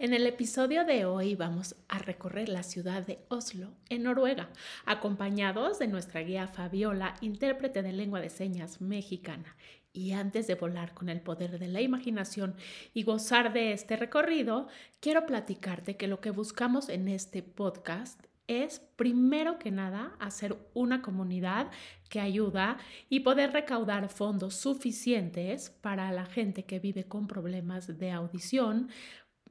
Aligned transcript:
En 0.00 0.12
el 0.12 0.26
episodio 0.26 0.84
de 0.84 1.04
hoy 1.04 1.36
vamos 1.36 1.76
a 1.86 1.98
recorrer 1.98 2.48
la 2.48 2.64
ciudad 2.64 3.06
de 3.06 3.20
Oslo, 3.28 3.70
en 3.88 4.02
Noruega, 4.02 4.48
acompañados 4.86 5.78
de 5.78 5.86
nuestra 5.86 6.22
guía 6.22 6.48
Fabiola, 6.48 7.14
intérprete 7.20 7.80
de 7.80 7.92
lengua 7.92 8.20
de 8.20 8.28
señas 8.28 8.80
mexicana. 8.80 9.56
Y 9.92 10.10
antes 10.10 10.48
de 10.48 10.56
volar 10.56 10.94
con 10.94 11.08
el 11.08 11.20
poder 11.20 11.60
de 11.60 11.68
la 11.68 11.80
imaginación 11.80 12.56
y 12.92 13.04
gozar 13.04 13.52
de 13.52 13.72
este 13.72 13.96
recorrido, 13.96 14.66
quiero 14.98 15.26
platicarte 15.26 15.96
que 15.96 16.08
lo 16.08 16.20
que 16.20 16.32
buscamos 16.32 16.88
en 16.88 17.06
este 17.06 17.44
podcast 17.44 18.20
es 18.46 18.80
primero 18.96 19.58
que 19.58 19.70
nada 19.70 20.16
hacer 20.18 20.58
una 20.74 21.00
comunidad 21.00 21.70
que 22.10 22.20
ayuda 22.20 22.76
y 23.08 23.20
poder 23.20 23.52
recaudar 23.52 24.08
fondos 24.10 24.54
suficientes 24.54 25.70
para 25.70 26.12
la 26.12 26.26
gente 26.26 26.64
que 26.64 26.78
vive 26.78 27.04
con 27.04 27.26
problemas 27.26 27.98
de 27.98 28.10
audición, 28.10 28.90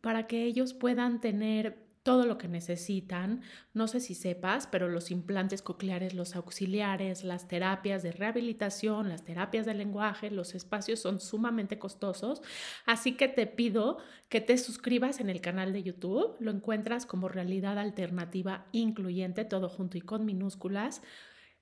para 0.03 0.27
que 0.27 0.43
ellos 0.43 0.73
puedan 0.73 1.21
tener 1.21 1.77
todo 2.03 2.25
lo 2.25 2.37
que 2.37 2.49
necesitan. 2.49 3.41
No 3.73 3.87
sé 3.87 4.01
si 4.01 4.15
sepas, 4.15 4.67
pero 4.67 4.89
los 4.89 5.11
implantes 5.11 5.61
cocleares, 5.61 6.13
los 6.13 6.35
auxiliares, 6.35 7.23
las 7.23 7.47
terapias 7.47 8.03
de 8.03 8.11
rehabilitación, 8.11 9.07
las 9.07 9.23
terapias 9.23 9.65
de 9.65 9.75
lenguaje, 9.75 10.29
los 10.29 10.55
espacios 10.55 10.99
son 10.99 11.21
sumamente 11.21 11.79
costosos. 11.79 12.41
Así 12.85 13.13
que 13.13 13.29
te 13.29 13.47
pido 13.47 13.97
que 14.27 14.41
te 14.41 14.57
suscribas 14.57 15.21
en 15.21 15.29
el 15.29 15.39
canal 15.39 15.71
de 15.71 15.83
YouTube. 15.83 16.35
Lo 16.41 16.51
encuentras 16.51 17.05
como 17.05 17.29
realidad 17.29 17.79
alternativa 17.79 18.65
incluyente, 18.73 19.45
todo 19.45 19.69
junto 19.69 19.97
y 19.97 20.01
con 20.01 20.25
minúsculas. 20.25 21.01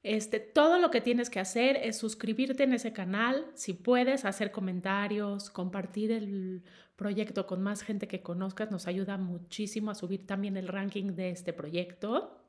Este, 0.02 0.40
todo 0.40 0.80
lo 0.80 0.90
que 0.90 1.00
tienes 1.00 1.30
que 1.30 1.40
hacer 1.40 1.78
es 1.78 1.96
suscribirte 1.96 2.64
en 2.64 2.74
ese 2.74 2.92
canal, 2.92 3.46
si 3.54 3.74
puedes 3.74 4.26
hacer 4.26 4.52
comentarios, 4.52 5.52
compartir 5.52 6.12
el 6.12 6.64
proyecto 7.02 7.48
con 7.48 7.64
más 7.64 7.82
gente 7.82 8.08
que 8.08 8.22
conozcas, 8.22 8.70
nos 8.70 8.86
ayuda 8.86 9.18
muchísimo 9.18 9.90
a 9.90 9.96
subir 9.96 10.28
también 10.28 10.56
el 10.56 10.68
ranking 10.68 11.16
de 11.16 11.32
este 11.32 11.52
proyecto. 11.52 12.46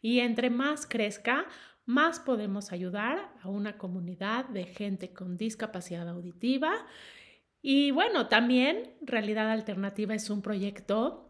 Y 0.00 0.20
entre 0.20 0.50
más 0.50 0.86
crezca, 0.86 1.46
más 1.84 2.20
podemos 2.20 2.70
ayudar 2.70 3.34
a 3.42 3.48
una 3.48 3.76
comunidad 3.76 4.44
de 4.50 4.66
gente 4.66 5.12
con 5.12 5.36
discapacidad 5.36 6.08
auditiva. 6.08 6.86
Y 7.60 7.90
bueno, 7.90 8.28
también 8.28 8.94
Realidad 9.00 9.50
Alternativa 9.50 10.14
es 10.14 10.30
un 10.30 10.42
proyecto 10.42 11.27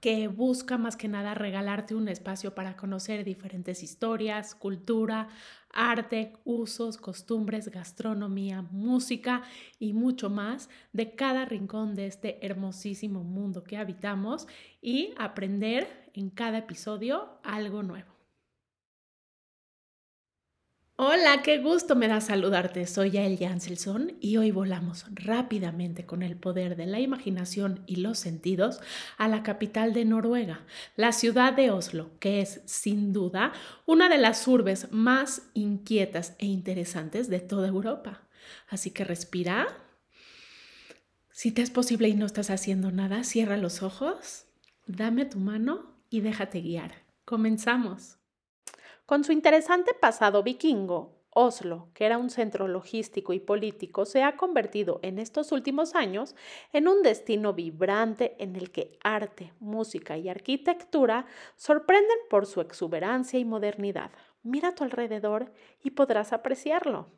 que 0.00 0.28
busca 0.28 0.78
más 0.78 0.96
que 0.96 1.08
nada 1.08 1.34
regalarte 1.34 1.94
un 1.94 2.08
espacio 2.08 2.54
para 2.54 2.76
conocer 2.76 3.24
diferentes 3.24 3.82
historias, 3.82 4.54
cultura, 4.54 5.28
arte, 5.72 6.32
usos, 6.44 6.96
costumbres, 6.96 7.68
gastronomía, 7.68 8.62
música 8.62 9.42
y 9.78 9.92
mucho 9.92 10.30
más 10.30 10.68
de 10.92 11.14
cada 11.14 11.44
rincón 11.44 11.94
de 11.94 12.06
este 12.06 12.44
hermosísimo 12.44 13.22
mundo 13.22 13.62
que 13.62 13.76
habitamos 13.76 14.48
y 14.80 15.12
aprender 15.18 16.10
en 16.14 16.30
cada 16.30 16.58
episodio 16.58 17.38
algo 17.42 17.82
nuevo. 17.82 18.19
Hola, 21.02 21.40
qué 21.42 21.56
gusto 21.56 21.96
me 21.96 22.08
da 22.08 22.20
saludarte. 22.20 22.86
Soy 22.86 23.12
Yael 23.12 23.38
Janselson 23.38 24.18
y 24.20 24.36
hoy 24.36 24.50
volamos 24.50 25.06
rápidamente 25.14 26.04
con 26.04 26.22
el 26.22 26.36
poder 26.36 26.76
de 26.76 26.84
la 26.84 27.00
imaginación 27.00 27.82
y 27.86 27.96
los 27.96 28.18
sentidos 28.18 28.82
a 29.16 29.26
la 29.26 29.42
capital 29.42 29.94
de 29.94 30.04
Noruega, 30.04 30.60
la 30.96 31.12
ciudad 31.12 31.54
de 31.54 31.70
Oslo, 31.70 32.10
que 32.20 32.42
es 32.42 32.60
sin 32.66 33.14
duda 33.14 33.54
una 33.86 34.10
de 34.10 34.18
las 34.18 34.46
urbes 34.46 34.92
más 34.92 35.48
inquietas 35.54 36.34
e 36.38 36.44
interesantes 36.44 37.30
de 37.30 37.40
toda 37.40 37.68
Europa. 37.68 38.28
Así 38.68 38.90
que 38.90 39.04
respira. 39.04 39.68
Si 41.30 41.50
te 41.50 41.62
es 41.62 41.70
posible 41.70 42.08
y 42.10 42.14
no 42.14 42.26
estás 42.26 42.50
haciendo 42.50 42.92
nada, 42.92 43.24
cierra 43.24 43.56
los 43.56 43.82
ojos, 43.82 44.44
dame 44.86 45.24
tu 45.24 45.38
mano 45.38 45.94
y 46.10 46.20
déjate 46.20 46.60
guiar. 46.60 46.92
Comenzamos. 47.24 48.19
Con 49.10 49.24
su 49.24 49.32
interesante 49.32 49.92
pasado 49.92 50.44
vikingo, 50.44 51.16
Oslo, 51.30 51.88
que 51.94 52.06
era 52.06 52.16
un 52.16 52.30
centro 52.30 52.68
logístico 52.68 53.32
y 53.32 53.40
político, 53.40 54.04
se 54.04 54.22
ha 54.22 54.36
convertido 54.36 55.00
en 55.02 55.18
estos 55.18 55.50
últimos 55.50 55.96
años 55.96 56.36
en 56.72 56.86
un 56.86 57.02
destino 57.02 57.52
vibrante 57.52 58.36
en 58.38 58.54
el 58.54 58.70
que 58.70 59.00
arte, 59.02 59.52
música 59.58 60.16
y 60.16 60.28
arquitectura 60.28 61.26
sorprenden 61.56 62.18
por 62.30 62.46
su 62.46 62.60
exuberancia 62.60 63.40
y 63.40 63.44
modernidad. 63.44 64.12
Mira 64.44 64.68
a 64.68 64.74
tu 64.76 64.84
alrededor 64.84 65.50
y 65.82 65.90
podrás 65.90 66.32
apreciarlo. 66.32 67.08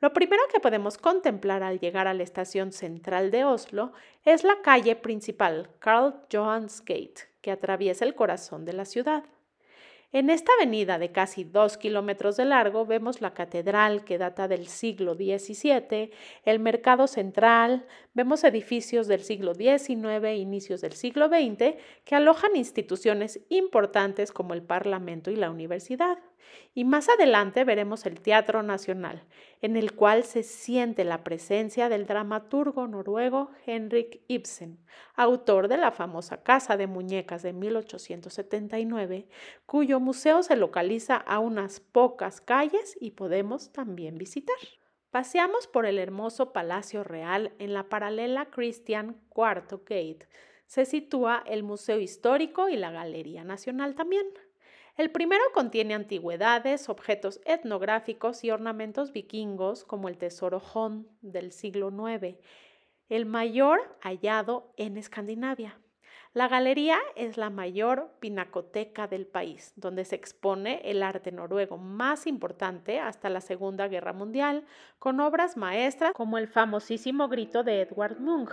Lo 0.00 0.12
primero 0.12 0.44
que 0.52 0.60
podemos 0.60 0.98
contemplar 0.98 1.64
al 1.64 1.80
llegar 1.80 2.06
a 2.06 2.14
la 2.14 2.22
estación 2.22 2.70
central 2.70 3.32
de 3.32 3.44
Oslo 3.44 3.92
es 4.24 4.44
la 4.44 4.62
calle 4.62 4.94
principal, 4.94 5.68
Karl 5.80 6.14
Johans 6.32 6.80
Gate, 6.82 7.28
que 7.40 7.50
atraviesa 7.50 8.04
el 8.04 8.14
corazón 8.14 8.64
de 8.64 8.74
la 8.74 8.84
ciudad. 8.84 9.24
En 10.10 10.30
esta 10.30 10.52
avenida 10.54 10.98
de 10.98 11.12
casi 11.12 11.44
dos 11.44 11.76
kilómetros 11.76 12.38
de 12.38 12.46
largo 12.46 12.86
vemos 12.86 13.20
la 13.20 13.34
catedral 13.34 14.06
que 14.06 14.16
data 14.16 14.48
del 14.48 14.66
siglo 14.66 15.14
XVII, 15.14 16.12
el 16.46 16.60
mercado 16.60 17.06
central, 17.06 17.86
vemos 18.14 18.42
edificios 18.42 19.06
del 19.06 19.20
siglo 19.20 19.54
XIX 19.54 20.34
inicios 20.34 20.80
del 20.80 20.94
siglo 20.94 21.28
XX 21.28 21.76
que 22.06 22.14
alojan 22.14 22.56
instituciones 22.56 23.40
importantes 23.50 24.32
como 24.32 24.54
el 24.54 24.62
Parlamento 24.62 25.30
y 25.30 25.36
la 25.36 25.50
universidad. 25.50 26.18
Y 26.74 26.84
más 26.84 27.08
adelante 27.08 27.64
veremos 27.64 28.06
el 28.06 28.20
Teatro 28.20 28.62
Nacional, 28.62 29.24
en 29.62 29.76
el 29.76 29.94
cual 29.94 30.24
se 30.24 30.42
siente 30.42 31.04
la 31.04 31.24
presencia 31.24 31.88
del 31.88 32.06
dramaturgo 32.06 32.86
noruego 32.86 33.50
Henrik 33.66 34.20
Ibsen, 34.28 34.78
autor 35.14 35.68
de 35.68 35.76
la 35.76 35.90
famosa 35.90 36.42
Casa 36.42 36.76
de 36.76 36.86
Muñecas 36.86 37.42
de 37.42 37.52
1879, 37.52 39.26
cuyo 39.66 40.00
museo 40.00 40.42
se 40.42 40.56
localiza 40.56 41.16
a 41.16 41.38
unas 41.38 41.80
pocas 41.80 42.40
calles 42.40 42.96
y 43.00 43.12
podemos 43.12 43.72
también 43.72 44.18
visitar. 44.18 44.56
Paseamos 45.10 45.66
por 45.66 45.86
el 45.86 45.98
hermoso 45.98 46.52
Palacio 46.52 47.02
Real 47.02 47.52
en 47.58 47.72
la 47.72 47.88
paralela 47.88 48.50
Christian 48.50 49.16
IV 49.34 49.80
Gate. 49.86 50.28
Se 50.66 50.84
sitúa 50.84 51.42
el 51.46 51.62
Museo 51.62 51.98
Histórico 51.98 52.68
y 52.68 52.76
la 52.76 52.90
Galería 52.90 53.42
Nacional 53.42 53.94
también. 53.94 54.26
El 54.98 55.12
primero 55.12 55.44
contiene 55.54 55.94
antigüedades, 55.94 56.88
objetos 56.88 57.40
etnográficos 57.44 58.42
y 58.42 58.50
ornamentos 58.50 59.12
vikingos 59.12 59.84
como 59.84 60.08
el 60.08 60.18
tesoro 60.18 60.60
Hon 60.74 61.06
del 61.20 61.52
siglo 61.52 61.92
IX, 61.92 62.36
el 63.08 63.24
mayor 63.24 63.96
hallado 64.00 64.74
en 64.76 64.96
Escandinavia. 64.96 65.78
La 66.34 66.48
galería 66.48 66.98
es 67.14 67.36
la 67.36 67.48
mayor 67.48 68.10
pinacoteca 68.18 69.06
del 69.06 69.24
país, 69.24 69.72
donde 69.76 70.04
se 70.04 70.16
expone 70.16 70.80
el 70.82 71.04
arte 71.04 71.30
noruego 71.30 71.78
más 71.78 72.26
importante 72.26 72.98
hasta 72.98 73.30
la 73.30 73.40
Segunda 73.40 73.86
Guerra 73.86 74.12
Mundial, 74.12 74.64
con 74.98 75.20
obras 75.20 75.56
maestras 75.56 76.12
como 76.12 76.38
el 76.38 76.48
famosísimo 76.48 77.28
grito 77.28 77.62
de 77.62 77.82
Edward 77.82 78.18
Munch. 78.18 78.50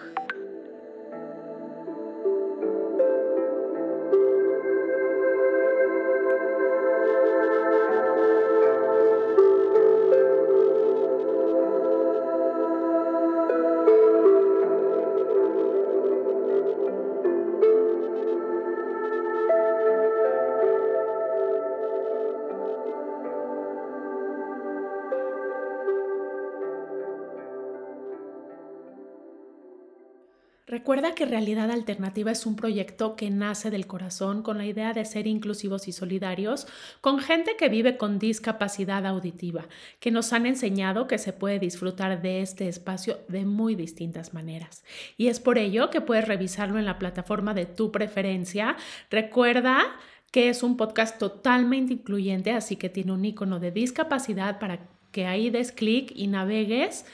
Recuerda 30.86 31.16
que 31.16 31.26
Realidad 31.26 31.72
Alternativa 31.72 32.30
es 32.30 32.46
un 32.46 32.56
proyecto 32.56 33.16
que 33.16 33.32
nace 33.32 33.72
del 33.72 33.88
corazón 33.88 34.44
con 34.44 34.60
la 34.60 34.68
idea 34.68 34.94
de 34.94 35.04
ser 35.04 35.26
inclusivos 35.26 35.88
y 35.88 35.92
solidarios 35.92 36.68
con 37.02 37.18
gente 37.18 37.56
que 37.58 37.70
vive 37.70 37.98
con 37.98 38.20
discapacidad 38.20 39.04
auditiva, 39.08 39.68
que 40.00 40.12
nos 40.12 40.32
han 40.32 40.46
enseñado 40.46 41.08
que 41.08 41.18
se 41.18 41.34
puede 41.34 41.58
disfrutar 41.58 42.22
de 42.22 42.44
este 42.44 42.68
espacio 42.68 43.18
de 43.30 43.46
muy 43.46 43.74
distintas 43.74 44.36
maneras. 44.36 44.84
Y 45.18 45.30
es 45.30 45.40
por 45.40 45.58
ello 45.58 45.90
que 45.90 46.02
puedes 46.02 46.28
revisarlo 46.28 46.78
en 46.78 46.86
la 46.86 47.00
plataforma 47.00 47.56
de 47.56 47.66
tu 47.66 47.92
preferencia. 47.92 48.78
Recuerda 49.10 49.82
que 50.30 50.50
es 50.50 50.62
un 50.62 50.78
podcast 50.78 51.18
totalmente 51.18 51.94
incluyente, 51.94 52.52
así 52.52 52.76
que 52.76 52.90
tiene 52.90 53.12
un 53.12 53.26
icono 53.26 53.60
de 53.60 53.72
discapacidad 53.72 54.60
para 54.60 54.88
que 55.12 55.26
ahí 55.26 55.50
des 55.50 55.72
clic 55.72 56.12
y 56.14 56.28
navegues 56.28 57.06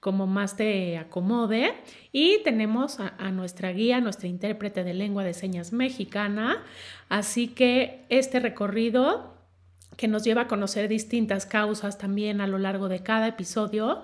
como 0.00 0.26
más 0.26 0.56
te 0.56 0.98
acomode. 0.98 1.74
Y 2.10 2.42
tenemos 2.42 2.98
a, 3.00 3.30
nuestra 3.30 3.70
guía, 3.72 4.00
nuestra 4.00 4.28
intérprete 4.28 4.82
de 4.82 4.94
lengua 4.94 5.22
de 5.22 5.34
señas 5.34 5.72
mexicana. 5.72 6.62
Así 7.08 7.48
que 7.48 8.04
este 8.08 8.40
recorrido 8.40 9.34
que 9.96 10.08
nos 10.08 10.24
lleva 10.24 10.42
a 10.42 10.48
conocer 10.48 10.88
distintas 10.88 11.44
causas 11.44 11.98
también 11.98 12.40
a 12.40 12.46
lo 12.46 12.58
largo 12.58 12.88
de 12.88 13.02
cada 13.02 13.28
episodio, 13.28 14.02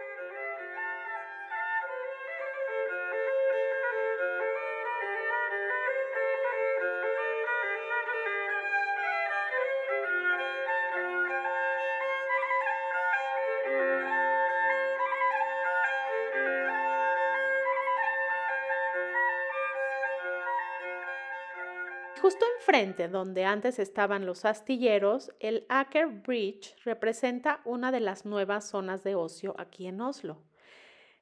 Justo 22.20 22.44
enfrente, 22.58 23.08
donde 23.08 23.46
antes 23.46 23.78
estaban 23.78 24.26
los 24.26 24.44
astilleros, 24.44 25.32
el 25.40 25.64
Aker 25.70 26.06
Bridge 26.06 26.76
representa 26.84 27.62
una 27.64 27.90
de 27.90 28.00
las 28.00 28.26
nuevas 28.26 28.68
zonas 28.68 29.02
de 29.02 29.14
ocio 29.14 29.54
aquí 29.56 29.86
en 29.86 30.02
Oslo. 30.02 30.36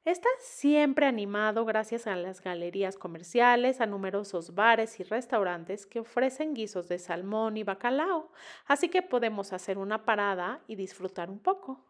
Está 0.03 0.27
siempre 0.39 1.05
animado 1.05 1.63
gracias 1.63 2.05
a 2.05 2.17
las 2.17 2.41
galerías 2.41 2.97
comerciales, 2.97 3.79
a 3.79 3.85
numerosos 3.85 4.55
bares 4.55 4.99
y 4.99 5.03
restaurantes 5.03 5.85
que 5.85 6.01
ofrecen 6.01 6.53
guisos 6.53 6.89
de 6.89 6.99
salmón 6.99 7.55
y 7.55 7.63
bacalao, 7.63 8.33
así 8.65 8.89
que 8.89 9.01
podemos 9.01 9.53
hacer 9.53 9.77
una 9.77 10.03
parada 10.03 10.61
y 10.67 10.75
disfrutar 10.75 11.29
un 11.29 11.39
poco. 11.39 11.85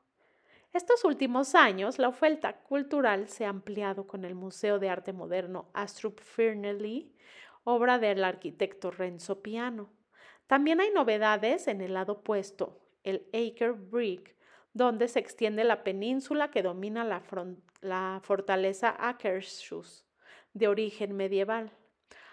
Estos 0.72 1.04
últimos 1.04 1.56
años, 1.56 1.98
la 1.98 2.10
oferta 2.10 2.62
cultural 2.62 3.28
se 3.28 3.46
ha 3.46 3.50
ampliado 3.50 4.06
con 4.06 4.24
el 4.24 4.36
Museo 4.36 4.78
de 4.78 4.90
Arte 4.90 5.14
Moderno 5.14 5.72
Astrup 5.74 6.20
Fearnley, 6.20 7.12
obra 7.64 8.00
del 8.00 8.24
arquitecto 8.24 8.92
Renzo 8.92 9.42
Piano. 9.42 9.92
También 10.48 10.82
hay 10.82 10.92
novedades 10.92 11.68
en 11.68 11.82
el 11.82 11.94
lado 11.94 12.14
opuesto, 12.14 12.80
el 13.04 13.28
Aker 13.34 13.74
Brick, 13.74 14.36
donde 14.74 15.08
se 15.08 15.20
extiende 15.20 15.64
la 15.64 15.84
península 15.84 16.52
que 16.52 16.64
domina 16.64 17.04
la, 17.04 17.24
la 17.82 18.20
fortaleza 18.24 18.96
Akershus, 18.98 20.06
de 20.54 20.68
origen 20.68 21.16
medieval. 21.16 21.72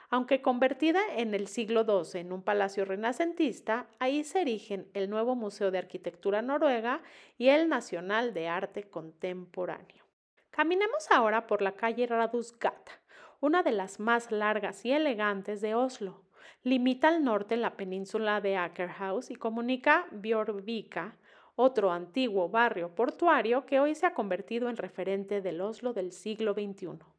Aunque 0.09 0.41
convertida 0.41 1.01
en 1.17 1.35
el 1.35 1.49
siglo 1.49 1.85
XII 1.85 2.21
en 2.21 2.33
un 2.33 2.43
palacio 2.43 2.85
renacentista, 2.85 3.89
ahí 3.99 4.23
se 4.23 4.43
erigen 4.43 4.89
el 4.95 5.11
nuevo 5.11 5.35
Museo 5.35 5.71
de 5.71 5.79
Arquitectura 5.79 6.43
Noruega 6.43 7.03
y 7.37 7.49
el 7.49 7.69
Nacional 7.69 8.33
de 8.33 8.47
Arte 8.49 8.85
Contemporáneo. 8.85 10.05
Caminemos 10.51 11.11
ahora 11.11 11.47
por 11.47 11.61
la 11.61 11.73
calle 11.73 12.07
Radusgata, 12.07 12.93
una 13.41 13.63
de 13.63 13.73
las 13.73 14.01
más 14.01 14.31
largas 14.31 14.85
y 14.85 14.93
elegantes 14.93 15.61
de 15.61 15.75
Oslo. 15.75 16.23
Limita 16.63 17.09
al 17.09 17.25
norte 17.25 17.57
la 17.57 17.77
península 17.77 18.41
de 18.41 18.57
Akerhouse 18.57 19.31
y 19.31 19.37
comunica 19.37 20.07
Bjorvika, 20.11 21.17
otro 21.55 21.91
antiguo 21.93 22.49
barrio 22.49 22.95
portuario 22.95 23.67
que 23.67 23.81
hoy 23.81 23.95
se 23.95 24.07
ha 24.07 24.15
convertido 24.15 24.69
en 24.69 24.77
referente 24.77 25.41
del 25.41 25.61
Oslo 25.61 25.93
del 25.93 26.13
siglo 26.13 26.55
XXI. 26.55 27.16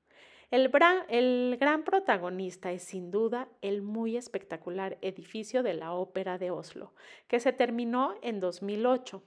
El, 0.49 1.57
gran 1.57 1.83
protagonista 1.83 2.71
es 2.71 2.83
sin 2.83 3.11
duda 3.11 3.49
el 3.61 3.81
muy 3.81 4.15
espectacular 4.15 4.97
edificio 5.01 5.61
de 5.61 5.73
la 5.73 5.91
Ópera 5.91 6.38
de 6.38 6.51
Oslo, 6.51 6.94
que 7.27 7.41
se 7.41 7.51
terminó 7.51 8.15
en 8.21 8.39
2008, 8.39 9.21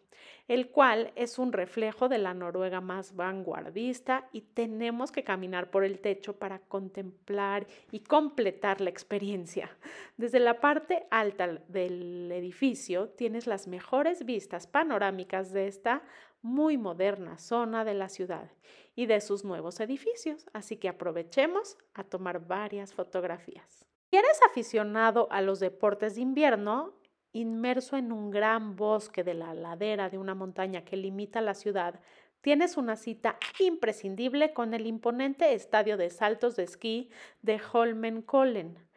el 0.49 0.71
cual 0.71 1.13
es 1.17 1.39
un 1.39 1.53
reflejo 1.53 2.09
de 2.09 2.17
la 2.17 2.33
Noruega 2.33 2.81
más 2.81 3.17
vanguardista 3.17 4.31
y 4.33 4.41
tenemos 4.41 5.13
que 5.13 5.23
caminar 5.23 5.71
por 5.71 5.85
el 5.85 6.01
techo 6.01 6.39
para 6.39 6.59
contemplar 6.61 7.67
y 7.93 8.01
completar 8.01 8.81
la 8.81 8.89
experiencia. 8.89 9.71
Desde 10.17 10.41
la 10.41 10.59
parte 10.59 11.07
alta 11.11 11.49
del 11.69 12.33
edificio 12.33 13.11
tienes 13.11 13.47
las 13.47 13.69
mejores 13.69 14.25
vistas 14.25 14.67
panorámicas 14.67 15.53
de 15.53 15.67
esta 15.67 16.03
muy 16.43 16.79
moderna 16.79 17.39
zona 17.39 17.85
de 17.85 17.95
la 17.95 18.09
ciudad 18.09 18.51
y 18.95 19.07
de 19.07 19.21
sus 19.21 19.45
nuevos 19.45 19.81
edificios, 19.81 20.47
así 20.53 20.77
que 20.77 20.89
aprovechemos 20.89 21.77
a 21.95 22.05
tomar 22.05 22.47
varias 22.47 22.95
fotografías. 22.95 23.87
Si 24.11 24.17
eres 24.17 24.41
aficionado 24.49 25.29
a 25.31 25.41
los 25.41 25.61
deportes 25.61 26.17
de 26.17 26.23
invierno, 26.23 26.95
inmerso 27.33 27.97
en 27.97 28.11
un 28.11 28.31
gran 28.31 28.75
bosque 28.75 29.23
de 29.23 29.35
la 29.35 29.55
ladera 29.55 30.11
de 30.11 30.19
una 30.19 30.35
montaña 30.35 30.85
que 30.85 30.97
limita 30.97 31.41
la 31.41 31.55
ciudad, 31.55 32.01
tienes 32.41 32.77
una 32.77 32.97
cita 32.97 33.39
imprescindible 33.59 34.53
con 34.53 34.75
el 34.75 34.87
imponente 34.87 35.55
estadio 35.55 35.97
de 35.97 36.11
saltos 36.11 36.57
de 36.57 36.65
esquí 36.65 37.11
de 37.43 37.61
Holmenkollen 37.73 38.90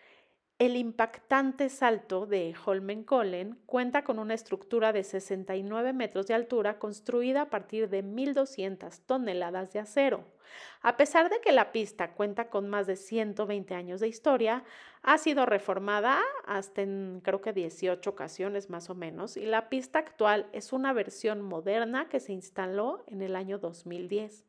el 0.66 0.78
impactante 0.78 1.68
salto 1.68 2.26
de 2.26 2.56
Holmenkollen 2.66 3.60
cuenta 3.66 4.04
con 4.04 4.18
una 4.18 4.34
estructura 4.34 4.94
de 4.94 5.04
69 5.04 5.92
metros 5.92 6.28
de 6.28 6.34
altura 6.34 6.80
construida 6.80 7.42
a 7.42 7.50
partir 7.50 7.90
de 7.90 8.04
1.200 8.04 9.02
toneladas 9.06 9.74
de 9.74 9.80
acero. 9.80 10.24
A 10.82 10.96
pesar 10.96 11.30
de 11.30 11.42
que 11.42 11.52
la 11.52 11.72
pista 11.72 12.14
cuenta 12.14 12.50
con 12.50 12.70
más 12.70 12.88
de 12.88 12.96
120 12.96 13.74
años 13.76 14.00
de 14.00 14.08
historia, 14.08 14.64
ha 15.02 15.18
sido 15.18 15.46
reformada 15.46 16.22
hasta 16.46 16.82
en 16.82 17.20
creo 17.24 17.42
que 17.42 17.52
18 17.52 18.10
ocasiones 18.10 18.70
más 18.70 18.90
o 18.90 18.96
menos 18.96 19.36
y 19.36 19.46
la 19.46 19.68
pista 19.68 20.00
actual 20.00 20.48
es 20.54 20.72
una 20.72 20.94
versión 20.94 21.42
moderna 21.42 22.08
que 22.08 22.20
se 22.20 22.32
instaló 22.32 23.04
en 23.08 23.22
el 23.22 23.36
año 23.36 23.58
2010. 23.58 24.46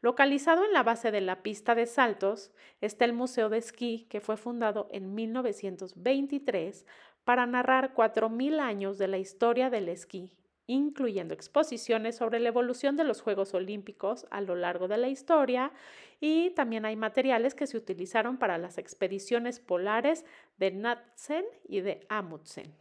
Localizado 0.00 0.64
en 0.64 0.72
la 0.72 0.82
base 0.82 1.10
de 1.10 1.20
la 1.20 1.42
pista 1.42 1.74
de 1.74 1.86
saltos 1.86 2.52
está 2.80 3.04
el 3.04 3.12
Museo 3.12 3.48
de 3.48 3.58
Esquí, 3.58 4.06
que 4.10 4.20
fue 4.20 4.36
fundado 4.36 4.88
en 4.90 5.14
1923 5.14 6.86
para 7.24 7.46
narrar 7.46 7.94
4.000 7.94 8.60
años 8.60 8.98
de 8.98 9.08
la 9.08 9.18
historia 9.18 9.70
del 9.70 9.88
esquí, 9.88 10.36
incluyendo 10.66 11.34
exposiciones 11.34 12.16
sobre 12.16 12.40
la 12.40 12.48
evolución 12.48 12.96
de 12.96 13.04
los 13.04 13.22
Juegos 13.22 13.54
Olímpicos 13.54 14.26
a 14.30 14.40
lo 14.40 14.54
largo 14.54 14.88
de 14.88 14.98
la 14.98 15.08
historia 15.08 15.72
y 16.20 16.50
también 16.50 16.84
hay 16.84 16.96
materiales 16.96 17.54
que 17.54 17.66
se 17.66 17.76
utilizaron 17.76 18.38
para 18.38 18.58
las 18.58 18.78
expediciones 18.78 19.60
polares 19.60 20.24
de 20.58 20.70
Nansen 20.70 21.44
y 21.68 21.80
de 21.80 22.06
Amundsen. 22.08 22.74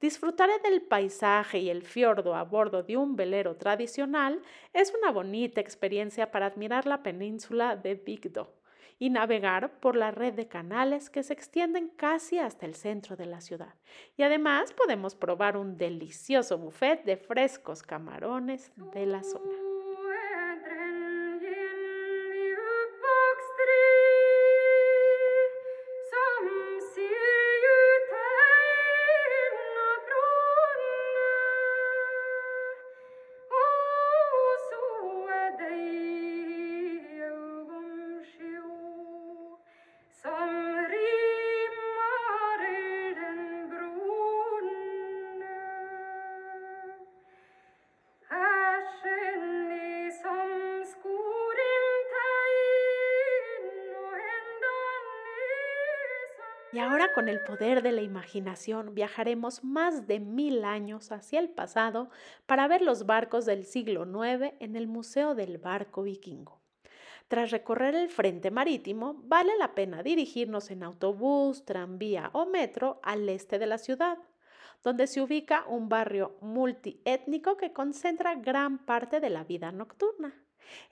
Disfrutar 0.00 0.48
del 0.62 0.82
paisaje 0.82 1.58
y 1.58 1.70
el 1.70 1.82
fiordo 1.82 2.36
a 2.36 2.44
bordo 2.44 2.84
de 2.84 2.96
un 2.96 3.16
velero 3.16 3.56
tradicional 3.56 4.40
es 4.72 4.94
una 4.96 5.10
bonita 5.10 5.60
experiencia 5.60 6.30
para 6.30 6.46
admirar 6.46 6.86
la 6.86 7.02
península 7.02 7.74
de 7.74 7.94
Vigdo 7.94 8.54
y 9.00 9.10
navegar 9.10 9.80
por 9.80 9.96
la 9.96 10.12
red 10.12 10.34
de 10.34 10.46
canales 10.46 11.10
que 11.10 11.24
se 11.24 11.32
extienden 11.32 11.88
casi 11.88 12.38
hasta 12.38 12.66
el 12.66 12.74
centro 12.74 13.16
de 13.16 13.26
la 13.26 13.40
ciudad. 13.40 13.74
Y 14.16 14.22
además 14.22 14.72
podemos 14.72 15.16
probar 15.16 15.56
un 15.56 15.76
delicioso 15.76 16.58
buffet 16.58 17.04
de 17.04 17.16
frescos 17.16 17.82
camarones 17.82 18.72
de 18.92 19.06
la 19.06 19.22
zona. 19.24 19.67
Y 56.70 56.80
ahora 56.80 57.12
con 57.14 57.30
el 57.30 57.40
poder 57.40 57.82
de 57.82 57.92
la 57.92 58.02
imaginación 58.02 58.94
viajaremos 58.94 59.64
más 59.64 60.06
de 60.06 60.20
mil 60.20 60.64
años 60.64 61.10
hacia 61.12 61.40
el 61.40 61.48
pasado 61.48 62.10
para 62.44 62.68
ver 62.68 62.82
los 62.82 63.06
barcos 63.06 63.46
del 63.46 63.64
siglo 63.64 64.04
IX 64.04 64.52
en 64.60 64.76
el 64.76 64.86
Museo 64.86 65.34
del 65.34 65.56
Barco 65.56 66.02
Vikingo. 66.02 66.60
Tras 67.28 67.50
recorrer 67.50 67.94
el 67.94 68.10
frente 68.10 68.50
marítimo, 68.50 69.14
vale 69.24 69.56
la 69.58 69.74
pena 69.74 70.02
dirigirnos 70.02 70.70
en 70.70 70.82
autobús, 70.82 71.64
tranvía 71.64 72.30
o 72.34 72.44
metro 72.46 73.00
al 73.02 73.26
este 73.30 73.58
de 73.58 73.66
la 73.66 73.78
ciudad, 73.78 74.18
donde 74.84 75.06
se 75.06 75.22
ubica 75.22 75.64
un 75.68 75.88
barrio 75.88 76.36
multiétnico 76.42 77.56
que 77.56 77.72
concentra 77.72 78.34
gran 78.34 78.84
parte 78.84 79.20
de 79.20 79.30
la 79.30 79.44
vida 79.44 79.72
nocturna. 79.72 80.34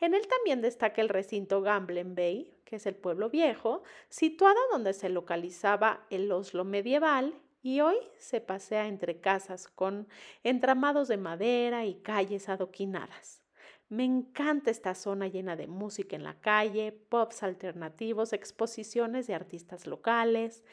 En 0.01 0.15
él 0.15 0.27
también 0.27 0.61
destaca 0.61 1.01
el 1.01 1.09
recinto 1.09 1.63
Gamblen 1.63 2.15
Bay, 2.15 2.53
que 2.65 2.77
es 2.77 2.87
el 2.87 2.95
pueblo 2.95 3.31
viejo, 3.31 3.83
situado 4.09 4.59
donde 4.73 4.93
se 4.93 5.09
localizaba 5.09 6.05
el 6.11 6.31
Oslo 6.33 6.65
medieval 6.65 7.35
y 7.63 7.81
hoy 7.81 7.97
se 8.17 8.41
pasea 8.41 8.87
entre 8.87 9.21
casas 9.21 9.69
con 9.69 10.07
entramados 10.45 11.09
de 11.09 11.17
madera 11.17 11.85
y 11.85 11.95
calles 11.95 12.49
adoquinadas. 12.49 13.43
Me 13.89 14.05
encanta 14.05 14.71
esta 14.71 14.95
zona 14.95 15.29
llena 15.29 15.55
de 15.55 15.69
música 15.69 16.17
en 16.17 16.25
la 16.25 16.35
calle, 16.41 16.91
pops 16.93 17.45
alternativos, 17.45 18.33
exposiciones 18.33 19.29
de 19.29 19.35
artistas 19.35 19.87
locales. 19.87 20.65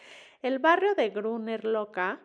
El 0.42 0.58
barrio 0.58 0.96
de 0.96 1.10
Gruner 1.10 1.64
Loca 1.64 2.22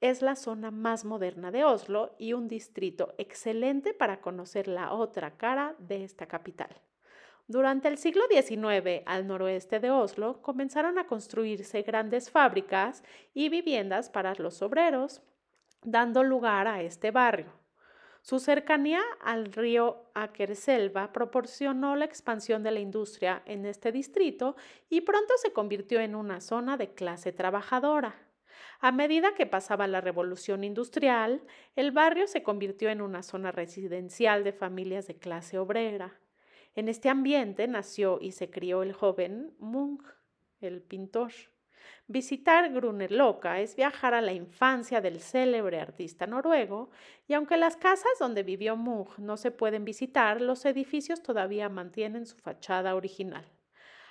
es 0.00 0.22
la 0.22 0.36
zona 0.36 0.70
más 0.70 1.04
moderna 1.04 1.50
de 1.50 1.64
Oslo 1.64 2.14
y 2.18 2.32
un 2.32 2.48
distrito 2.48 3.14
excelente 3.18 3.92
para 3.92 4.20
conocer 4.20 4.66
la 4.68 4.92
otra 4.92 5.32
cara 5.36 5.74
de 5.78 6.04
esta 6.04 6.26
capital. 6.26 6.70
Durante 7.48 7.88
el 7.88 7.98
siglo 7.98 8.22
XIX, 8.30 9.02
al 9.06 9.26
noroeste 9.26 9.80
de 9.80 9.90
Oslo, 9.90 10.40
comenzaron 10.40 10.98
a 10.98 11.06
construirse 11.06 11.82
grandes 11.82 12.30
fábricas 12.30 13.02
y 13.34 13.48
viviendas 13.48 14.08
para 14.08 14.34
los 14.34 14.62
obreros, 14.62 15.20
dando 15.82 16.22
lugar 16.22 16.68
a 16.68 16.80
este 16.82 17.10
barrio. 17.10 17.52
Su 18.22 18.38
cercanía 18.38 19.00
al 19.20 19.52
río 19.52 20.04
Akerselva 20.14 21.12
proporcionó 21.12 21.96
la 21.96 22.04
expansión 22.04 22.62
de 22.62 22.70
la 22.70 22.80
industria 22.80 23.42
en 23.46 23.66
este 23.66 23.92
distrito 23.92 24.56
y 24.88 25.00
pronto 25.00 25.34
se 25.38 25.52
convirtió 25.52 26.00
en 26.00 26.14
una 26.14 26.40
zona 26.40 26.76
de 26.76 26.94
clase 26.94 27.32
trabajadora. 27.32 28.29
A 28.82 28.92
medida 28.92 29.34
que 29.34 29.44
pasaba 29.44 29.86
la 29.86 30.00
revolución 30.00 30.64
industrial, 30.64 31.42
el 31.76 31.90
barrio 31.90 32.26
se 32.26 32.42
convirtió 32.42 32.88
en 32.88 33.02
una 33.02 33.22
zona 33.22 33.52
residencial 33.52 34.42
de 34.42 34.54
familias 34.54 35.06
de 35.06 35.16
clase 35.16 35.58
obrera. 35.58 36.18
En 36.74 36.88
este 36.88 37.10
ambiente 37.10 37.68
nació 37.68 38.18
y 38.22 38.32
se 38.32 38.48
crió 38.48 38.82
el 38.82 38.94
joven 38.94 39.54
Munch, 39.58 40.02
el 40.62 40.80
pintor. 40.80 41.32
Visitar 42.06 42.72
Grunerloka 42.72 43.60
es 43.60 43.76
viajar 43.76 44.14
a 44.14 44.22
la 44.22 44.32
infancia 44.32 45.02
del 45.02 45.20
célebre 45.20 45.78
artista 45.78 46.26
noruego, 46.26 46.90
y 47.28 47.34
aunque 47.34 47.58
las 47.58 47.76
casas 47.76 48.12
donde 48.18 48.44
vivió 48.44 48.76
Munch 48.76 49.18
no 49.18 49.36
se 49.36 49.50
pueden 49.50 49.84
visitar, 49.84 50.40
los 50.40 50.64
edificios 50.64 51.22
todavía 51.22 51.68
mantienen 51.68 52.24
su 52.24 52.36
fachada 52.38 52.94
original. 52.94 53.44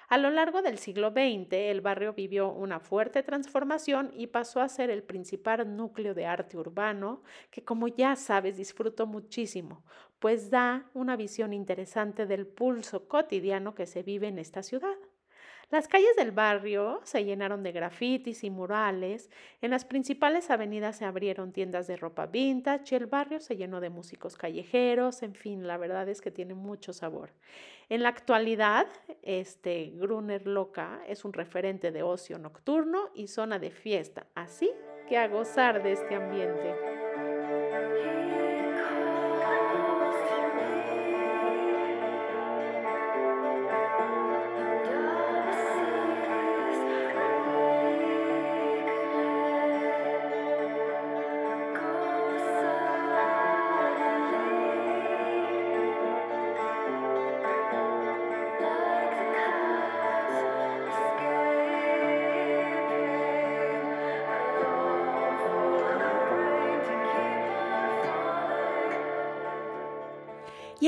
A 0.09 0.17
lo 0.17 0.29
largo 0.31 0.61
del 0.61 0.79
siglo 0.79 1.11
XX, 1.11 1.69
el 1.69 1.81
barrio 1.81 2.13
vivió 2.13 2.51
una 2.51 2.79
fuerte 2.79 3.23
transformación 3.23 4.11
y 4.13 4.27
pasó 4.27 4.59
a 4.59 4.67
ser 4.67 4.89
el 4.89 5.03
principal 5.03 5.77
núcleo 5.77 6.13
de 6.13 6.25
arte 6.25 6.57
urbano, 6.57 7.21
que 7.51 7.63
como 7.63 7.87
ya 7.87 8.15
sabes 8.15 8.57
disfruto 8.57 9.05
muchísimo, 9.05 9.83
pues 10.17 10.49
da 10.49 10.89
una 10.93 11.15
visión 11.15 11.53
interesante 11.53 12.25
del 12.25 12.47
pulso 12.47 13.07
cotidiano 13.07 13.75
que 13.75 13.85
se 13.85 14.03
vive 14.03 14.27
en 14.27 14.39
esta 14.39 14.63
ciudad. 14.63 14.97
Las 15.71 15.87
calles 15.87 16.15
del 16.17 16.31
barrio 16.31 16.99
se 17.03 17.23
llenaron 17.23 17.61
de 17.61 17.71
grafitis 17.71 18.43
y 18.43 18.49
murales, 18.49 19.29
en 19.61 19.69
las 19.69 19.85
principales 19.85 20.49
avenidas 20.49 20.97
se 20.97 21.05
abrieron 21.05 21.51
tiendas 21.51 21.85
de 21.85 21.95
ropa 21.95 22.25
vintage 22.25 22.95
y 22.95 22.97
el 22.97 23.05
barrio 23.05 23.39
se 23.39 23.55
llenó 23.55 23.79
de 23.79 23.91
músicos 23.91 24.35
callejeros, 24.35 25.21
en 25.21 25.35
fin, 25.35 25.67
la 25.67 25.77
verdad 25.77 26.09
es 26.09 26.21
que 26.21 26.31
tiene 26.31 26.55
mucho 26.55 26.91
sabor. 26.91 27.33
En 27.87 28.01
la 28.01 28.09
actualidad, 28.09 28.87
este 29.21 29.91
Gruner 29.93 30.47
Loca 30.47 31.01
es 31.07 31.23
un 31.23 31.33
referente 31.33 31.91
de 31.91 32.01
ocio 32.01 32.39
nocturno 32.39 33.11
y 33.13 33.27
zona 33.27 33.59
de 33.59 33.69
fiesta, 33.69 34.25
así 34.33 34.71
que 35.07 35.17
a 35.17 35.27
gozar 35.27 35.83
de 35.83 35.91
este 35.91 36.15
ambiente. 36.15 36.98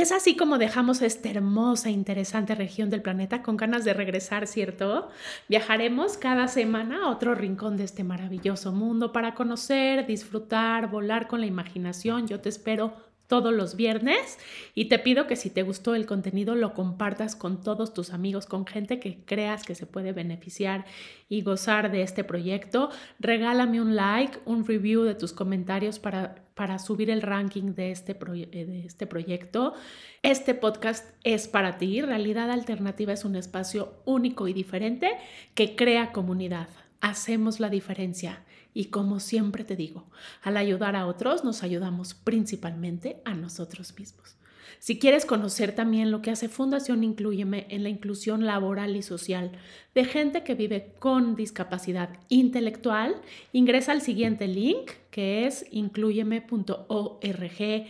Es 0.01 0.11
así 0.11 0.35
como 0.35 0.57
dejamos 0.57 1.01
esta 1.01 1.29
hermosa 1.29 1.89
e 1.89 1.91
interesante 1.91 2.55
región 2.55 2.89
del 2.89 3.01
planeta 3.01 3.43
con 3.43 3.57
ganas 3.57 3.85
de 3.85 3.93
regresar, 3.93 4.47
¿cierto? 4.47 5.09
Viajaremos 5.47 6.17
cada 6.17 6.47
semana 6.47 7.03
a 7.03 7.09
otro 7.09 7.35
rincón 7.35 7.77
de 7.77 7.83
este 7.83 8.03
maravilloso 8.03 8.71
mundo 8.71 9.11
para 9.11 9.35
conocer, 9.35 10.05
disfrutar, 10.07 10.89
volar 10.89 11.27
con 11.27 11.39
la 11.41 11.47
imaginación. 11.47 12.27
Yo 12.27 12.39
te 12.39 12.49
espero 12.49 13.10
todos 13.31 13.53
los 13.53 13.77
viernes 13.77 14.37
y 14.75 14.89
te 14.89 14.99
pido 14.99 15.25
que 15.25 15.37
si 15.37 15.49
te 15.49 15.63
gustó 15.63 15.95
el 15.95 16.05
contenido 16.05 16.53
lo 16.53 16.73
compartas 16.73 17.37
con 17.37 17.63
todos 17.63 17.93
tus 17.93 18.11
amigos, 18.11 18.45
con 18.45 18.65
gente 18.65 18.99
que 18.99 19.23
creas 19.23 19.63
que 19.63 19.73
se 19.73 19.85
puede 19.85 20.11
beneficiar 20.11 20.83
y 21.29 21.41
gozar 21.41 21.93
de 21.93 22.01
este 22.01 22.25
proyecto. 22.25 22.89
Regálame 23.19 23.79
un 23.79 23.95
like, 23.95 24.39
un 24.43 24.67
review 24.67 25.03
de 25.03 25.15
tus 25.15 25.31
comentarios 25.31 25.97
para, 25.97 26.43
para 26.55 26.77
subir 26.77 27.09
el 27.09 27.21
ranking 27.21 27.73
de 27.73 27.91
este, 27.91 28.11
eh, 28.11 28.65
de 28.65 28.85
este 28.85 29.07
proyecto. 29.07 29.75
Este 30.23 30.53
podcast 30.53 31.15
es 31.23 31.47
para 31.47 31.77
ti. 31.77 32.01
Realidad 32.01 32.51
Alternativa 32.51 33.13
es 33.13 33.23
un 33.23 33.37
espacio 33.37 33.93
único 34.03 34.49
y 34.49 34.53
diferente 34.53 35.09
que 35.55 35.77
crea 35.77 36.11
comunidad. 36.11 36.67
Hacemos 36.99 37.61
la 37.61 37.69
diferencia. 37.69 38.43
Y 38.73 38.85
como 38.85 39.19
siempre 39.19 39.63
te 39.63 39.75
digo, 39.75 40.09
al 40.41 40.57
ayudar 40.57 40.95
a 40.95 41.07
otros 41.07 41.43
nos 41.43 41.63
ayudamos 41.63 42.13
principalmente 42.13 43.21
a 43.25 43.33
nosotros 43.33 43.97
mismos. 43.97 44.37
Si 44.81 44.97
quieres 44.97 45.27
conocer 45.27 45.75
también 45.75 46.09
lo 46.09 46.23
que 46.23 46.31
hace 46.31 46.49
Fundación 46.49 47.03
Incluyeme 47.03 47.67
en 47.69 47.83
la 47.83 47.89
inclusión 47.89 48.47
laboral 48.47 48.95
y 48.95 49.03
social 49.03 49.51
de 49.93 50.05
gente 50.05 50.43
que 50.43 50.55
vive 50.55 50.95
con 50.97 51.35
discapacidad 51.35 52.09
intelectual, 52.29 53.21
ingresa 53.53 53.91
al 53.91 54.01
siguiente 54.01 54.47
link 54.47 54.89
que 55.11 55.45
es 55.45 55.67
incluyeme.org 55.69 57.85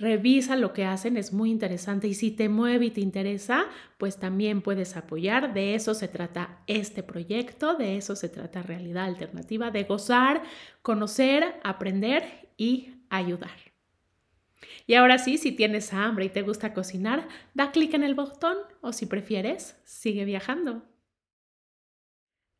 Revisa 0.00 0.56
lo 0.56 0.72
que 0.72 0.86
hacen, 0.86 1.18
es 1.18 1.34
muy 1.34 1.50
interesante 1.50 2.08
y 2.08 2.14
si 2.14 2.30
te 2.30 2.48
mueve 2.48 2.86
y 2.86 2.90
te 2.90 3.02
interesa, 3.02 3.66
pues 3.98 4.18
también 4.18 4.62
puedes 4.62 4.96
apoyar. 4.96 5.52
De 5.52 5.74
eso 5.74 5.92
se 5.92 6.08
trata 6.08 6.62
este 6.66 7.02
proyecto, 7.02 7.74
de 7.74 7.98
eso 7.98 8.16
se 8.16 8.30
trata 8.30 8.62
Realidad 8.62 9.04
Alternativa, 9.04 9.70
de 9.70 9.84
gozar, 9.84 10.42
conocer, 10.80 11.60
aprender 11.62 12.48
y 12.56 12.94
ayudar. 13.10 13.50
Y 14.86 14.94
ahora 14.94 15.18
sí, 15.18 15.36
si 15.36 15.52
tienes 15.52 15.92
hambre 15.92 16.24
y 16.24 16.30
te 16.30 16.40
gusta 16.40 16.72
cocinar, 16.72 17.28
da 17.52 17.70
clic 17.70 17.92
en 17.92 18.02
el 18.02 18.14
botón 18.14 18.56
o 18.80 18.94
si 18.94 19.04
prefieres, 19.04 19.78
sigue 19.84 20.24
viajando. 20.24 20.82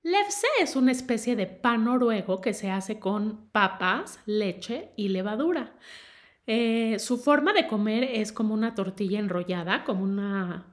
Lefse 0.03 0.47
es 0.61 0.77
una 0.77 0.93
especie 0.93 1.37
de 1.37 1.47
pan 1.47 1.85
noruego 1.85 2.43
que 2.43 2.53
se 2.53 2.71
hace 2.71 2.99
con 2.99 3.49
papas, 3.51 4.21
leche 4.27 4.91
y 4.97 5.09
levadura. 5.09 5.75
Eh, 6.47 6.99
su 6.99 7.19
forma 7.19 7.53
de 7.53 7.67
comer 7.67 8.05
es 8.05 8.33
como 8.33 8.55
una 8.55 8.75
tortilla 8.75 9.19
enrollada, 9.19 9.85
como 9.85 10.03
una 10.03 10.67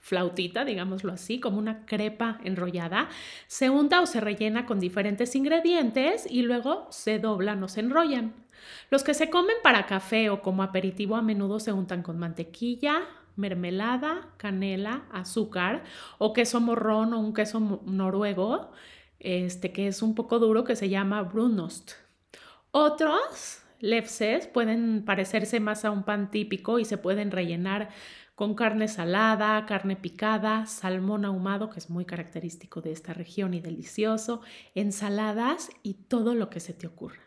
flautita, 0.00 0.64
digámoslo 0.64 1.12
así, 1.12 1.40
como 1.40 1.58
una 1.58 1.84
crepa 1.86 2.40
enrollada. 2.42 3.08
Se 3.46 3.70
unta 3.70 4.00
o 4.00 4.06
se 4.06 4.20
rellena 4.20 4.66
con 4.66 4.80
diferentes 4.80 5.36
ingredientes 5.36 6.26
y 6.28 6.42
luego 6.42 6.86
se 6.90 7.18
doblan 7.18 7.62
o 7.62 7.68
se 7.68 7.80
enrollan. 7.80 8.34
Los 8.90 9.04
que 9.04 9.14
se 9.14 9.30
comen 9.30 9.56
para 9.62 9.86
café 9.86 10.30
o 10.30 10.42
como 10.42 10.62
aperitivo 10.62 11.16
a 11.16 11.22
menudo 11.22 11.60
se 11.60 11.72
untan 11.72 12.02
con 12.02 12.18
mantequilla, 12.18 13.02
mermelada, 13.36 14.28
canela, 14.36 15.04
azúcar 15.12 15.84
o 16.18 16.32
queso 16.32 16.60
morrón 16.60 17.14
o 17.14 17.20
un 17.20 17.32
queso 17.32 17.60
noruego, 17.84 18.72
este 19.18 19.72
que 19.72 19.86
es 19.86 20.02
un 20.02 20.14
poco 20.14 20.38
duro 20.38 20.64
que 20.64 20.76
se 20.76 20.88
llama 20.88 21.22
brunost. 21.22 21.92
Otros 22.70 23.59
lefses 23.80 24.46
pueden 24.46 25.04
parecerse 25.04 25.60
más 25.60 25.84
a 25.84 25.90
un 25.90 26.04
pan 26.04 26.30
típico 26.30 26.78
y 26.78 26.84
se 26.84 26.98
pueden 26.98 27.30
rellenar 27.30 27.90
con 28.34 28.54
carne 28.54 28.88
salada, 28.88 29.66
carne 29.66 29.96
picada, 29.96 30.64
salmón 30.64 31.26
ahumado, 31.26 31.68
que 31.68 31.78
es 31.78 31.90
muy 31.90 32.06
característico 32.06 32.80
de 32.80 32.92
esta 32.92 33.12
región 33.12 33.52
y 33.52 33.60
delicioso, 33.60 34.40
ensaladas 34.74 35.70
y 35.82 35.94
todo 35.94 36.34
lo 36.34 36.48
que 36.48 36.60
se 36.60 36.72
te 36.72 36.86
ocurra. 36.86 37.20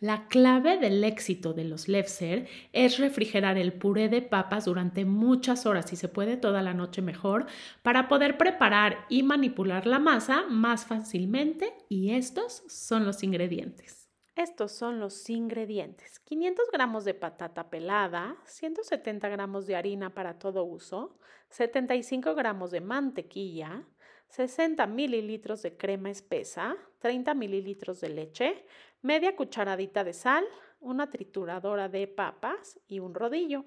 La 0.00 0.28
clave 0.28 0.78
del 0.78 1.02
éxito 1.04 1.52
de 1.52 1.64
los 1.64 1.88
Lefser 1.88 2.48
es 2.72 2.98
refrigerar 2.98 3.58
el 3.58 3.72
puré 3.72 4.08
de 4.08 4.22
papas 4.22 4.64
durante 4.64 5.04
muchas 5.04 5.66
horas, 5.66 5.92
y 5.92 5.96
se 5.96 6.08
puede 6.08 6.36
toda 6.36 6.62
la 6.62 6.74
noche 6.74 7.02
mejor, 7.02 7.46
para 7.82 8.08
poder 8.08 8.38
preparar 8.38 9.04
y 9.08 9.22
manipular 9.22 9.86
la 9.86 9.98
masa 9.98 10.44
más 10.48 10.86
fácilmente 10.86 11.74
y 11.88 12.10
estos 12.10 12.62
son 12.68 13.04
los 13.04 13.22
ingredientes. 13.22 13.97
Estos 14.38 14.70
son 14.70 15.00
los 15.00 15.28
ingredientes. 15.30 16.20
500 16.20 16.70
gramos 16.72 17.04
de 17.04 17.12
patata 17.12 17.70
pelada, 17.70 18.36
170 18.44 19.28
gramos 19.30 19.66
de 19.66 19.74
harina 19.74 20.14
para 20.14 20.38
todo 20.38 20.62
uso, 20.62 21.18
75 21.48 22.36
gramos 22.36 22.70
de 22.70 22.80
mantequilla, 22.80 23.84
60 24.28 24.86
mililitros 24.86 25.62
de 25.62 25.76
crema 25.76 26.10
espesa, 26.10 26.76
30 27.00 27.34
mililitros 27.34 28.00
de 28.00 28.10
leche, 28.10 28.64
media 29.02 29.34
cucharadita 29.34 30.04
de 30.04 30.12
sal, 30.12 30.44
una 30.78 31.10
trituradora 31.10 31.88
de 31.88 32.06
papas 32.06 32.78
y 32.86 33.00
un 33.00 33.14
rodillo. 33.14 33.64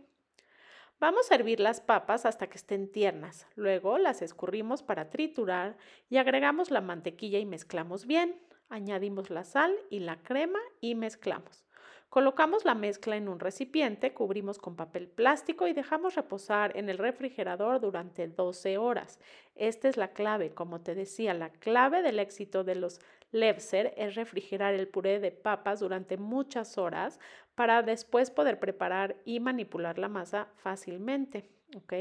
Vamos 1.01 1.33
a 1.33 1.35
hervir 1.35 1.59
las 1.59 1.81
papas 1.81 2.25
hasta 2.25 2.47
que 2.47 2.57
estén 2.57 2.89
tiernas. 2.89 3.45
Luego 3.55 3.97
las 3.97 4.21
escurrimos 4.21 4.83
para 4.83 5.09
triturar 5.09 5.75
y 6.09 6.15
agregamos 6.15 6.71
la 6.71 6.79
mantequilla 6.79 7.39
y 7.39 7.45
mezclamos 7.45 8.05
bien. 8.05 8.39
Añadimos 8.71 9.29
la 9.29 9.43
sal 9.43 9.75
y 9.89 9.99
la 9.99 10.23
crema 10.23 10.59
y 10.79 10.95
mezclamos. 10.95 11.65
Colocamos 12.07 12.63
la 12.63 12.73
mezcla 12.73 13.17
en 13.17 13.27
un 13.27 13.41
recipiente, 13.41 14.13
cubrimos 14.13 14.59
con 14.59 14.77
papel 14.77 15.09
plástico 15.09 15.67
y 15.67 15.73
dejamos 15.73 16.15
reposar 16.15 16.77
en 16.77 16.87
el 16.87 16.97
refrigerador 16.97 17.81
durante 17.81 18.29
12 18.29 18.77
horas. 18.77 19.19
Esta 19.55 19.89
es 19.89 19.97
la 19.97 20.13
clave, 20.13 20.53
como 20.53 20.79
te 20.79 20.95
decía, 20.95 21.33
la 21.33 21.49
clave 21.51 22.01
del 22.01 22.19
éxito 22.19 22.63
de 22.63 22.75
los 22.75 23.01
Levser 23.33 23.93
es 23.97 24.15
refrigerar 24.15 24.73
el 24.73 24.87
puré 24.87 25.19
de 25.19 25.31
papas 25.31 25.81
durante 25.81 26.15
muchas 26.15 26.77
horas 26.77 27.19
para 27.55 27.81
después 27.81 28.31
poder 28.31 28.57
preparar 28.57 29.17
y 29.25 29.41
manipular 29.41 29.99
la 29.99 30.07
masa 30.07 30.47
fácilmente. 30.55 31.49
¿Ok? 31.75 31.93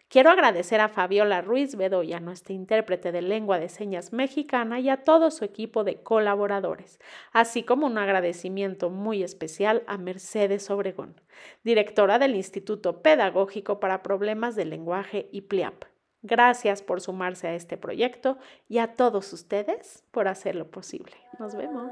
Quiero 0.09 0.29
agradecer 0.29 0.79
a 0.79 0.89
Fabiola 0.89 1.41
Ruiz 1.41 1.75
Bedoya, 1.75 2.19
nuestra 2.19 2.53
intérprete 2.53 3.11
de 3.11 3.23
lengua 3.23 3.57
de 3.57 3.67
señas 3.67 4.13
mexicana, 4.13 4.79
y 4.79 4.89
a 4.89 5.03
todo 5.03 5.31
su 5.31 5.43
equipo 5.43 5.83
de 5.83 6.03
colaboradores, 6.03 6.99
así 7.31 7.63
como 7.63 7.87
un 7.87 7.97
agradecimiento 7.97 8.91
muy 8.91 9.23
especial 9.23 9.81
a 9.87 9.97
Mercedes 9.97 10.69
Obregón, 10.69 11.19
directora 11.63 12.19
del 12.19 12.35
Instituto 12.35 13.01
Pedagógico 13.01 13.79
para 13.79 14.03
Problemas 14.03 14.55
de 14.55 14.65
Lenguaje 14.65 15.29
y 15.31 15.41
PLIAP. 15.41 15.85
Gracias 16.21 16.83
por 16.83 17.01
sumarse 17.01 17.47
a 17.47 17.55
este 17.55 17.75
proyecto 17.77 18.37
y 18.69 18.77
a 18.77 18.93
todos 18.93 19.33
ustedes 19.33 20.03
por 20.11 20.27
hacerlo 20.27 20.69
posible. 20.69 21.15
Nos 21.39 21.55
vemos. 21.55 21.91